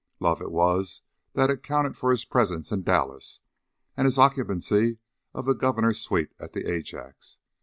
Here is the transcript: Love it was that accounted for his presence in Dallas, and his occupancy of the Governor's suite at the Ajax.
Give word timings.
Love 0.19 0.41
it 0.41 0.51
was 0.51 1.03
that 1.33 1.51
accounted 1.51 1.95
for 1.95 2.09
his 2.09 2.25
presence 2.25 2.71
in 2.71 2.81
Dallas, 2.81 3.41
and 3.95 4.05
his 4.07 4.17
occupancy 4.17 4.97
of 5.31 5.45
the 5.45 5.53
Governor's 5.53 5.99
suite 6.01 6.33
at 6.39 6.53
the 6.53 6.67
Ajax. 6.71 7.37